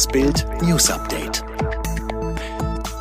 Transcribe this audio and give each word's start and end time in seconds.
Das 0.00 0.08
Bild 0.08 0.46
News 0.62 0.90
Update. 0.90 1.44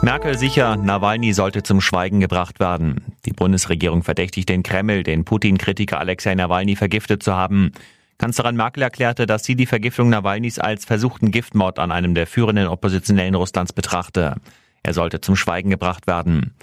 Merkel 0.02 0.38
sicher, 0.38 0.76
Nawalny 0.76 1.32
sollte 1.32 1.64
zum 1.64 1.80
Schweigen 1.80 2.20
gebracht 2.20 2.60
werden. 2.60 3.16
Die 3.26 3.32
Bundesregierung 3.32 4.04
verdächtigt 4.04 4.50
den 4.50 4.64
Kreml, 4.64 5.04
den 5.04 5.24
Putin-Kritiker 5.24 5.98
Alexei 5.98 6.36
Nawalny 6.36 6.76
vergiftet 6.76 7.24
zu 7.24 7.34
haben. 7.34 7.72
Kanzlerin 8.18 8.58
Merkel 8.58 8.84
erklärte, 8.84 9.28
dass 9.28 9.46
sie 9.46 9.56
die 9.56 9.66
Vergiftung 9.66 10.10
Nawalnys 10.10 10.60
als 10.60 10.84
versuchten 10.84 11.32
Giftmord 11.32 11.80
an 11.80 11.94
einem 11.94 12.16
der 12.16 12.28
führenden 12.28 12.68
Oppositionellen 12.68 13.36
Russlands 13.36 13.72
betrachte. 13.72 14.36
Er 14.84 14.94
sollte 14.94 15.22
zum 15.22 15.38
Schweigen 15.38 15.70
gebracht 15.70 16.06
werden. 16.06 16.54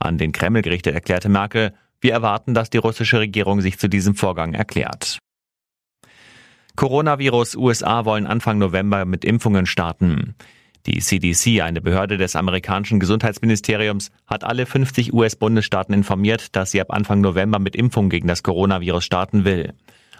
An 0.00 0.18
den 0.18 0.32
Kreml 0.32 0.62
gerichtet 0.62 0.96
erklärte 0.96 1.28
Merkel, 1.28 1.72
wir 2.00 2.14
erwarten, 2.14 2.52
dass 2.52 2.68
die 2.68 2.78
russische 2.78 3.20
Regierung 3.20 3.60
sich 3.60 3.78
zu 3.78 3.88
diesem 3.88 4.16
Vorgang 4.16 4.54
erklärt. 4.54 5.20
Coronavirus 6.76 7.54
USA 7.56 8.04
wollen 8.04 8.26
Anfang 8.26 8.58
November 8.58 9.04
mit 9.04 9.24
Impfungen 9.24 9.64
starten. 9.64 10.34
Die 10.86 10.98
CDC, 10.98 11.62
eine 11.62 11.80
Behörde 11.80 12.18
des 12.18 12.34
amerikanischen 12.34 12.98
Gesundheitsministeriums, 12.98 14.10
hat 14.26 14.42
alle 14.42 14.66
50 14.66 15.14
US-Bundesstaaten 15.14 15.94
informiert, 15.94 16.56
dass 16.56 16.72
sie 16.72 16.80
ab 16.80 16.92
Anfang 16.92 17.20
November 17.20 17.60
mit 17.60 17.76
Impfungen 17.76 18.10
gegen 18.10 18.26
das 18.26 18.42
Coronavirus 18.42 19.04
starten 19.04 19.44
will. 19.44 19.72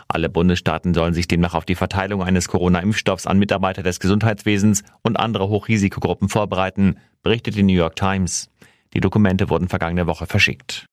Alle 0.06 0.28
Bundesstaaten 0.28 0.94
sollen 0.94 1.12
sich 1.12 1.26
demnach 1.26 1.54
auf 1.54 1.64
die 1.64 1.74
Verteilung 1.74 2.22
eines 2.22 2.48
Corona-Impfstoffs 2.48 3.26
an 3.26 3.38
Mitarbeiter 3.38 3.82
des 3.82 3.98
Gesundheitswesens 3.98 4.84
und 5.02 5.18
andere 5.18 5.48
Hochrisikogruppen 5.48 6.28
vorbereiten, 6.28 6.98
berichtet 7.22 7.56
die 7.56 7.62
New 7.64 7.74
York 7.74 7.96
Times. 7.96 8.48
Die 8.94 9.00
Dokumente 9.00 9.50
wurden 9.50 9.68
vergangene 9.68 10.06
Woche 10.06 10.26
verschickt. 10.26 10.86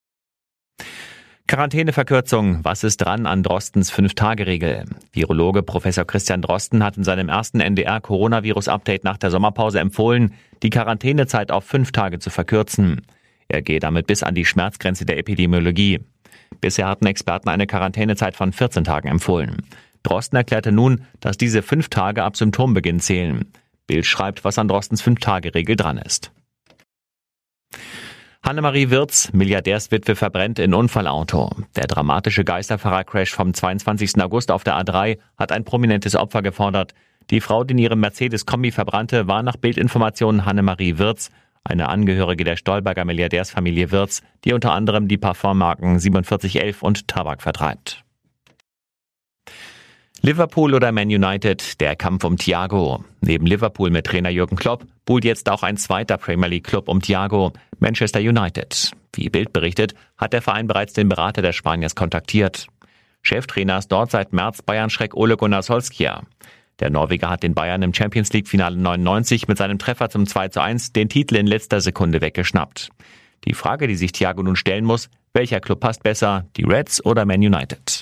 Quarantäneverkürzung. 1.52 2.64
Was 2.64 2.86
ist 2.86 3.02
dran 3.02 3.26
an 3.26 3.44
Drostens 3.44 3.92
Fünf-Tage-Regel? 3.92 4.86
Virologe 5.12 5.64
Professor 5.64 6.06
Christian 6.06 6.42
Drosten 6.42 6.82
hat 6.82 6.96
in 6.96 7.04
seinem 7.04 7.28
ersten 7.28 7.60
NDR-Coronavirus-Update 7.60 9.04
nach 9.04 9.18
der 9.18 9.32
Sommerpause 9.32 9.82
empfohlen, 9.82 10.34
die 10.64 10.70
Quarantänezeit 10.70 11.52
auf 11.52 11.66
fünf 11.66 11.92
Tage 11.92 12.20
zu 12.20 12.30
verkürzen. 12.30 13.02
Er 13.50 13.62
gehe 13.62 13.82
damit 13.82 14.08
bis 14.08 14.24
an 14.24 14.34
die 14.34 14.46
Schmerzgrenze 14.46 15.04
der 15.04 15.18
Epidemiologie. 15.18 16.00
Bisher 16.62 16.88
hatten 16.88 17.06
Experten 17.06 17.50
eine 17.50 17.68
Quarantänezeit 17.68 18.38
von 18.38 18.54
14 18.54 18.86
Tagen 18.86 19.10
empfohlen. 19.10 19.58
Drosten 20.04 20.38
erklärte 20.38 20.72
nun, 20.72 21.02
dass 21.20 21.36
diese 21.36 21.64
fünf 21.64 21.90
Tage 21.90 22.24
ab 22.24 22.38
Symptombeginn 22.38 23.02
zählen. 23.02 23.52
Bild 23.88 24.06
schreibt, 24.06 24.46
was 24.46 24.58
an 24.58 24.70
Drostens 24.70 25.02
Fünf-Tage-Regel 25.02 25.76
dran 25.76 25.98
ist. 25.98 26.32
Hannemarie 28.44 28.90
Wirz, 28.90 29.32
Milliardärswitwe, 29.34 30.16
verbrennt 30.16 30.58
in 30.58 30.74
Unfallauto. 30.74 31.52
Der 31.76 31.86
dramatische 31.86 32.44
Geisterfahrercrash 32.44 33.32
vom 33.32 33.54
22. 33.54 34.20
August 34.20 34.50
auf 34.50 34.64
der 34.64 34.76
A3 34.78 35.20
hat 35.38 35.52
ein 35.52 35.64
prominentes 35.64 36.16
Opfer 36.16 36.42
gefordert. 36.42 36.96
Die 37.30 37.40
Frau, 37.40 37.64
die 37.64 37.74
in 37.74 37.78
ihrem 37.78 38.00
Mercedes-Kombi 38.00 38.72
verbrannte, 38.72 39.28
war 39.28 39.44
nach 39.44 39.58
Bildinformationen 39.58 40.44
Hannemarie 40.44 40.98
Wirz, 40.98 41.30
eine 41.64 41.88
Angehörige 41.90 42.44
der 42.44 42.58
Stolberger 42.58 43.06
Milliardärsfamilie 43.06 43.92
Wirz, 43.92 44.24
die 44.44 44.54
unter 44.54 44.74
anderem 44.74 45.08
die 45.08 45.20
Parfummarken 45.20 46.00
4711 46.00 46.82
und 46.82 47.08
Tabak 47.08 47.44
vertreibt. 47.44 48.04
Liverpool 50.24 50.76
oder 50.76 50.92
Man 50.92 51.08
United, 51.08 51.82
der 51.82 51.96
Kampf 51.96 52.24
um 52.26 52.38
Thiago. 52.38 53.04
Neben 53.22 53.48
Liverpool 53.48 53.90
mit 53.90 54.06
Trainer 54.06 54.30
Jürgen 54.30 54.56
Klopp 54.56 54.86
buhlt 55.04 55.26
jetzt 55.26 55.50
auch 55.50 55.64
ein 55.64 55.78
zweiter 55.78 56.20
Premier 56.20 56.48
League 56.48 56.68
Club 56.68 56.90
um 56.90 57.02
Thiago, 57.02 57.54
Manchester 57.80 58.20
United. 58.20 58.92
Wie 59.16 59.30
Bild 59.30 59.52
berichtet, 59.52 59.96
hat 60.20 60.34
der 60.34 60.44
Verein 60.44 60.68
bereits 60.68 60.94
den 60.94 61.10
Berater 61.10 61.42
des 61.42 61.56
Spaniers 61.56 61.96
kontaktiert. 61.96 62.68
Cheftrainer 63.24 63.80
ist 63.80 63.88
dort 63.88 64.12
seit 64.12 64.32
März 64.32 64.62
Bayern-Schreck 64.62 65.16
Ole 65.16 65.38
Gunnar 65.38 65.64
Solskjaer. 65.64 66.22
Der 66.80 66.92
Norweger 66.92 67.32
hat 67.32 67.42
den 67.42 67.56
Bayern 67.56 67.82
im 67.82 67.94
Champions 67.96 68.32
League 68.32 68.48
Finale 68.48 68.78
99 68.78 69.48
mit 69.48 69.58
seinem 69.58 69.80
Treffer 69.80 70.12
zum 70.12 70.28
2 70.28 70.50
zu 70.50 70.62
1 70.62 70.94
den 70.94 71.10
Titel 71.10 71.36
in 71.36 71.48
letzter 71.48 71.82
Sekunde 71.82 72.22
weggeschnappt. 72.22 72.90
Die 73.46 73.56
Frage, 73.56 73.88
die 73.88 73.96
sich 73.96 74.12
Thiago 74.12 74.44
nun 74.44 74.56
stellen 74.56 74.86
muss, 74.86 75.10
welcher 75.34 75.62
Club 75.62 75.80
passt 75.80 76.04
besser, 76.04 76.46
die 76.58 76.64
Reds 76.64 77.04
oder 77.04 77.26
Man 77.26 77.40
United? 77.40 78.01